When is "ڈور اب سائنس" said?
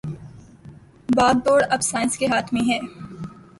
1.45-2.17